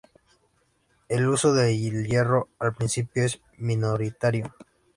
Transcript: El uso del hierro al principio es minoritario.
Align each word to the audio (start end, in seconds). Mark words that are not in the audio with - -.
El 1.09 1.27
uso 1.27 1.53
del 1.53 2.07
hierro 2.07 2.49
al 2.57 2.73
principio 2.73 3.23
es 3.23 3.39
minoritario. 3.57 4.51